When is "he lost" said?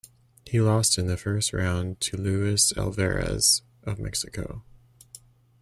0.47-0.97